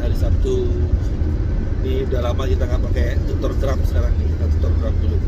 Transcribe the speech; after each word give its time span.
hari 0.00 0.16
Sabtu. 0.16 0.70
Ini 1.82 2.06
udah 2.08 2.20
lama 2.30 2.46
kita 2.46 2.64
nggak 2.64 2.82
pakai 2.88 3.06
tutor 3.26 3.52
drum 3.58 3.80
sekarang 3.84 4.14
nih 4.16 4.26
kita 4.32 4.44
tutor 4.56 4.72
drum 4.78 4.94
dulu. 5.02 5.18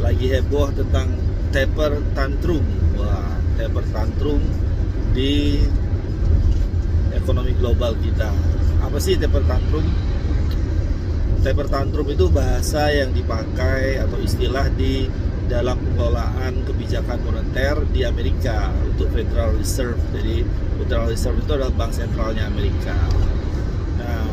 Lagi 0.00 0.26
heboh 0.30 0.68
tentang 0.72 1.08
taper 1.50 1.92
tantrum. 2.14 2.64
Wah 2.94 3.34
taper 3.58 3.84
tantrum 3.90 4.40
di 5.12 5.60
ekonomi 7.12 7.52
global 7.58 7.98
kita. 7.98 8.30
Apa 8.80 8.96
sih 9.02 9.18
taper 9.18 9.42
tantrum? 9.44 9.84
Taper 11.44 11.66
tantrum 11.68 12.08
itu 12.08 12.30
bahasa 12.32 12.88
yang 12.88 13.12
dipakai 13.12 14.00
atau 14.00 14.16
istilah 14.22 14.70
di 14.72 15.10
dalam 15.46 15.76
pengelolaan 15.76 16.64
kebijakan 16.64 17.20
moneter 17.24 17.84
di 17.92 18.02
Amerika 18.02 18.72
untuk 18.84 19.12
Federal 19.12 19.54
Reserve. 19.56 20.00
Jadi 20.16 20.44
Federal 20.80 21.06
Reserve 21.12 21.38
itu 21.40 21.52
adalah 21.54 21.72
bank 21.74 21.92
sentralnya 21.92 22.48
Amerika. 22.48 22.96
Nah, 24.00 24.28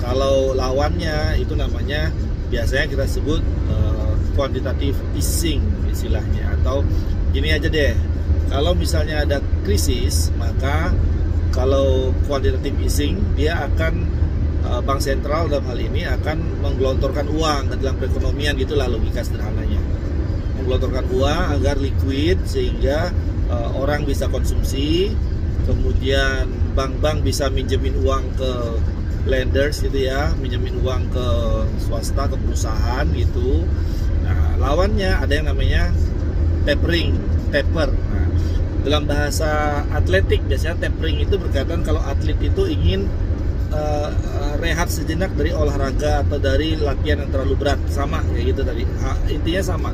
kalau 0.00 0.56
lawannya 0.56 1.38
itu 1.38 1.52
namanya 1.54 2.10
biasanya 2.52 2.86
kita 2.88 3.04
sebut 3.08 3.40
uh, 3.72 4.12
quantitative 4.36 4.96
easing 5.16 5.64
istilahnya 5.88 6.56
atau 6.60 6.84
gini 7.32 7.52
aja 7.52 7.68
deh. 7.68 7.94
Kalau 8.52 8.76
misalnya 8.76 9.24
ada 9.24 9.40
krisis, 9.64 10.28
maka 10.36 10.92
kalau 11.56 12.12
quantitative 12.28 12.76
easing 12.84 13.16
dia 13.32 13.64
akan 13.64 14.04
uh, 14.66 14.80
bank 14.80 15.00
sentral 15.04 15.48
dalam 15.48 15.64
hal 15.68 15.78
ini 15.78 16.08
akan 16.08 16.60
menggelontorkan 16.64 17.28
uang 17.28 17.72
ke 17.72 17.74
dalam 17.80 17.96
perekonomian 18.00 18.56
gitulah 18.56 18.88
logika 18.88 19.20
sederhananya 19.22 19.61
menggelontorkan 20.62 21.06
uang 21.10 21.42
agar 21.58 21.76
liquid 21.82 22.38
sehingga 22.46 23.10
uh, 23.50 23.70
orang 23.76 24.06
bisa 24.06 24.30
konsumsi. 24.30 25.12
Kemudian 25.62 26.50
bank-bank 26.74 27.22
bisa 27.22 27.46
minjemin 27.46 27.94
uang 28.02 28.34
ke 28.34 28.52
lenders 29.22 29.78
gitu 29.86 29.94
ya 29.94 30.34
minjemin 30.42 30.82
uang 30.82 31.06
ke 31.14 31.26
swasta 31.78 32.26
ke 32.26 32.36
perusahaan 32.38 33.06
gitu. 33.14 33.62
Nah 34.26 34.58
lawannya 34.58 35.22
ada 35.22 35.32
yang 35.38 35.46
namanya 35.46 35.94
tapering 36.66 37.14
taper. 37.54 37.90
Nah, 37.94 38.26
dalam 38.82 39.06
bahasa 39.06 39.82
atletik 39.94 40.42
biasanya 40.50 40.88
tapering 40.88 41.22
itu 41.22 41.38
berkaitan 41.38 41.86
kalau 41.86 42.02
atlet 42.02 42.38
itu 42.42 42.66
ingin 42.66 43.06
uh, 43.70 44.10
rehat 44.58 44.90
sejenak 44.90 45.30
dari 45.38 45.54
olahraga 45.54 46.26
atau 46.26 46.38
dari 46.42 46.74
latihan 46.74 47.22
yang 47.22 47.30
terlalu 47.30 47.54
berat. 47.54 47.78
Sama 47.86 48.22
kayak 48.34 48.54
gitu 48.54 48.62
tadi. 48.66 48.82
Ha, 48.82 49.10
intinya 49.30 49.62
sama 49.62 49.90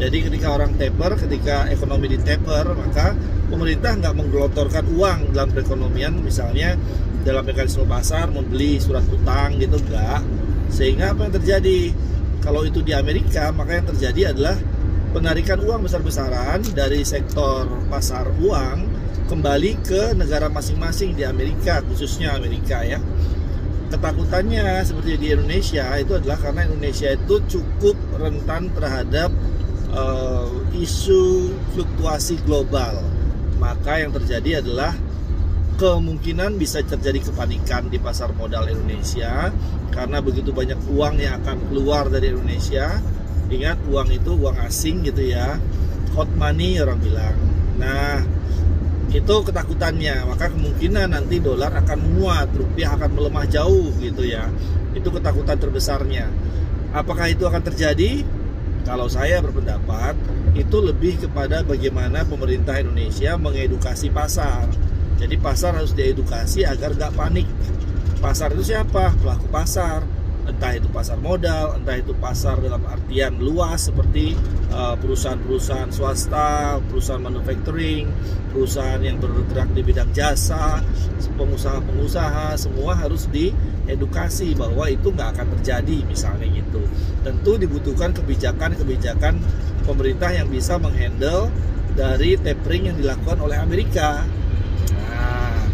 jadi 0.00 0.16
ketika 0.32 0.56
orang 0.56 0.72
taper 0.80 1.12
ketika 1.20 1.68
ekonomi 1.68 2.16
di 2.16 2.18
taper 2.24 2.72
maka 2.72 3.12
pemerintah 3.52 4.00
nggak 4.00 4.14
menggelontorkan 4.16 4.84
uang 4.96 5.36
dalam 5.36 5.52
perekonomian 5.52 6.16
misalnya 6.24 6.72
dalam 7.20 7.44
mekanisme 7.44 7.84
pasar 7.84 8.32
membeli 8.32 8.80
surat 8.80 9.04
utang 9.12 9.60
gitu 9.60 9.76
enggak 9.76 10.24
sehingga 10.70 11.12
apa 11.12 11.26
yang 11.28 11.34
terjadi? 11.34 11.80
Kalau 12.40 12.64
itu 12.64 12.80
di 12.80 12.96
Amerika 12.96 13.52
maka 13.52 13.76
yang 13.76 13.86
terjadi 13.92 14.32
adalah 14.32 14.56
penarikan 15.12 15.60
uang 15.60 15.84
besar-besaran 15.84 16.64
dari 16.72 17.04
sektor 17.04 17.68
pasar 17.90 18.30
uang 18.40 18.88
kembali 19.28 19.84
ke 19.84 20.16
negara 20.16 20.48
masing-masing 20.48 21.12
di 21.18 21.26
Amerika 21.26 21.84
khususnya 21.84 22.32
Amerika 22.38 22.80
ya. 22.86 22.96
Ketakutannya 23.90 24.86
seperti 24.86 25.18
di 25.18 25.34
Indonesia 25.34 25.90
itu 25.98 26.14
adalah 26.14 26.38
karena 26.38 26.62
Indonesia 26.70 27.10
itu 27.10 27.42
cukup 27.50 27.98
rentan 28.16 28.70
terhadap 28.70 29.34
uh, 29.94 30.46
isu 30.76 31.54
fluktuasi 31.74 32.42
global. 32.46 33.02
Maka 33.60 34.00
yang 34.00 34.14
terjadi 34.16 34.64
adalah 34.64 34.96
kemungkinan 35.76 36.56
bisa 36.60 36.84
terjadi 36.84 37.32
kepanikan 37.32 37.88
di 37.88 37.96
pasar 37.96 38.32
modal 38.36 38.68
Indonesia 38.68 39.48
karena 39.88 40.20
begitu 40.20 40.52
banyak 40.52 40.76
uang 40.92 41.20
yang 41.20 41.40
akan 41.44 41.56
keluar 41.68 42.08
dari 42.08 42.32
Indonesia. 42.32 43.00
Ingat 43.50 43.82
uang 43.90 44.08
itu 44.14 44.30
uang 44.38 44.56
asing 44.64 45.02
gitu 45.04 45.26
ya. 45.26 45.58
Hot 46.14 46.30
money 46.38 46.78
orang 46.78 47.02
bilang. 47.02 47.36
Nah 47.76 48.22
itu 49.10 49.34
ketakutannya. 49.42 50.22
Maka 50.30 50.54
kemungkinan 50.54 51.10
nanti 51.10 51.42
dolar 51.42 51.74
akan 51.74 51.98
menguat 51.98 52.54
rupiah 52.54 52.94
akan 52.94 53.10
melemah 53.10 53.46
jauh 53.50 53.90
gitu 53.98 54.22
ya. 54.22 54.46
Itu 54.94 55.10
ketakutan 55.10 55.58
terbesarnya. 55.58 56.30
Apakah 56.94 57.30
itu 57.30 57.46
akan 57.46 57.62
terjadi 57.62 58.22
kalau 58.84 59.06
saya 59.06 59.40
berpendapat 59.44 60.16
itu 60.56 60.78
lebih 60.80 61.20
kepada 61.22 61.62
bagaimana 61.62 62.26
pemerintah 62.26 62.80
Indonesia 62.80 63.36
mengedukasi 63.36 64.10
pasar. 64.10 64.66
Jadi 65.20 65.36
pasar 65.36 65.76
harus 65.76 65.92
diedukasi 65.92 66.64
agar 66.64 66.96
gak 66.96 67.12
panik. 67.12 67.44
Pasar 68.20 68.52
itu 68.56 68.72
siapa? 68.72 69.12
Pelaku 69.20 69.46
pasar 69.52 70.19
entah 70.50 70.74
itu 70.74 70.90
pasar 70.90 71.16
modal, 71.22 71.78
entah 71.78 71.96
itu 71.96 72.12
pasar 72.18 72.58
dalam 72.58 72.82
artian 72.90 73.38
luas 73.38 73.86
seperti 73.88 74.34
uh, 74.74 74.98
perusahaan-perusahaan 74.98 75.88
swasta, 75.94 76.82
perusahaan 76.90 77.22
manufacturing, 77.22 78.10
perusahaan 78.50 78.98
yang 78.98 79.22
bergerak 79.22 79.70
di 79.72 79.80
bidang 79.86 80.10
jasa, 80.10 80.82
pengusaha-pengusaha, 81.38 82.58
semua 82.58 82.98
harus 82.98 83.30
diedukasi 83.30 84.58
bahwa 84.58 84.90
itu 84.90 85.14
nggak 85.14 85.38
akan 85.38 85.46
terjadi 85.58 86.04
misalnya 86.04 86.46
gitu. 86.50 86.82
Tentu 87.22 87.56
dibutuhkan 87.56 88.10
kebijakan-kebijakan 88.12 89.38
pemerintah 89.86 90.34
yang 90.34 90.50
bisa 90.50 90.76
menghandle 90.76 91.48
dari 91.94 92.36
tapering 92.38 92.92
yang 92.92 92.96
dilakukan 92.98 93.38
oleh 93.40 93.58
Amerika. 93.58 94.26
Nah, 94.94 95.64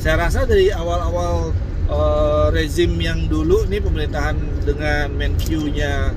saya 0.00 0.16
rasa 0.28 0.44
dari 0.48 0.68
awal-awal 0.72 1.52
uh, 1.88 2.48
rezim 2.52 2.96
yang 3.00 3.26
dulu 3.28 3.64
nih 3.68 3.80
pemerintahan 3.82 4.36
dengan 4.64 5.12
Menq-nya 5.12 6.12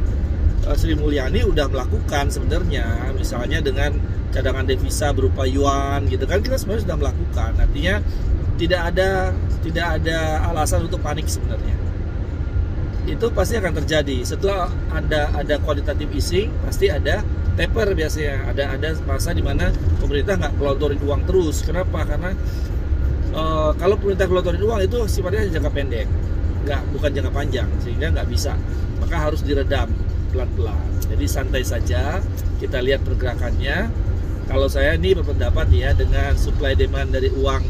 uh, 0.68 0.76
Sri 0.76 0.96
Mulyani 0.96 1.44
udah 1.48 1.68
melakukan 1.72 2.32
sebenarnya. 2.32 3.12
Misalnya 3.16 3.60
dengan 3.64 3.96
cadangan 4.32 4.68
devisa 4.68 5.16
berupa 5.16 5.48
yuan 5.48 6.06
gitu 6.12 6.28
kan 6.28 6.44
kita 6.44 6.60
sebenarnya 6.60 6.84
sudah 6.92 6.98
melakukan. 7.00 7.52
Artinya 7.58 7.96
tidak 8.58 8.82
ada 8.94 9.10
tidak 9.64 9.88
ada 10.02 10.18
alasan 10.52 10.88
untuk 10.88 11.02
panik 11.02 11.28
sebenarnya. 11.30 11.76
Itu 13.08 13.32
pasti 13.32 13.56
akan 13.56 13.74
terjadi. 13.84 14.18
Setelah 14.28 14.68
ada 14.92 15.32
ada 15.32 15.56
kualitatif 15.64 16.12
easing 16.12 16.52
pasti 16.64 16.92
ada 16.92 17.24
taper 17.56 17.96
biasanya. 17.96 18.52
Ada 18.52 18.64
ada 18.76 18.90
masa 19.08 19.32
di 19.32 19.44
mana 19.44 19.72
pemerintah 20.04 20.36
nggak 20.36 20.54
kelontorin 20.60 21.00
uang 21.00 21.24
terus. 21.24 21.64
Kenapa? 21.64 22.04
Karena 22.04 22.36
uh, 23.34 23.72
kalau 23.76 23.96
pemerintah 24.00 24.28
keluarin 24.30 24.62
uang 24.64 24.82
itu 24.84 24.98
sifatnya 25.10 25.50
jangka 25.50 25.72
pendek. 25.74 26.08
Nggak 26.68 26.82
bukan 26.92 27.10
jangka 27.12 27.32
panjang 27.32 27.70
sehingga 27.82 28.08
nggak 28.14 28.28
bisa. 28.30 28.54
Maka 29.02 29.16
harus 29.32 29.42
diredam 29.44 29.90
pelan-pelan. 30.32 30.88
Jadi 31.08 31.26
santai 31.28 31.64
saja 31.64 32.20
kita 32.60 32.80
lihat 32.84 33.04
pergerakannya. 33.04 33.90
Kalau 34.48 34.72
saya 34.72 34.96
ini 34.96 35.12
berpendapat 35.12 35.68
ya 35.76 35.92
dengan 35.92 36.32
supply 36.40 36.72
demand 36.72 37.12
dari 37.12 37.28
uang 37.36 37.64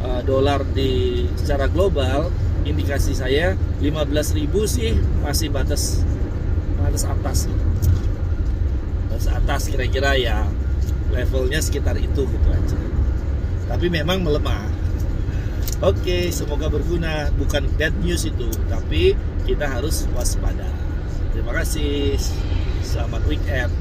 uh, 0.00 0.20
dolar 0.24 0.64
di 0.72 1.24
secara 1.36 1.68
global 1.68 2.32
indikasi 2.64 3.12
saya 3.12 3.58
15.000 3.82 4.48
sih 4.64 4.96
masih 5.20 5.52
batas 5.52 6.00
batas 6.80 7.04
atas. 7.04 7.38
Batas 9.12 9.28
atas 9.28 9.62
kira-kira 9.68 10.16
ya 10.16 10.48
levelnya 11.12 11.60
sekitar 11.60 12.00
itu 12.00 12.24
gitu 12.24 12.48
aja. 12.48 12.80
Tapi 13.68 13.92
memang 13.92 14.24
melemah 14.24 14.81
Oke, 15.82 16.30
semoga 16.30 16.70
berguna. 16.70 17.26
Bukan 17.34 17.66
bad 17.74 17.90
news 18.06 18.22
itu, 18.22 18.46
tapi 18.70 19.18
kita 19.42 19.66
harus 19.66 20.06
waspada. 20.14 20.70
Terima 21.34 21.50
kasih. 21.58 22.14
Selamat 22.86 23.26
weekend. 23.26 23.74